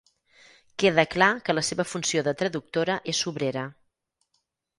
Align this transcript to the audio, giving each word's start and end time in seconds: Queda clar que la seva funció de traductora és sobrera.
Queda 0.83 1.03
clar 1.15 1.27
que 1.49 1.55
la 1.57 1.63
seva 1.67 1.85
funció 1.91 2.25
de 2.29 2.33
traductora 2.41 2.97
és 3.15 3.21
sobrera. 3.27 3.67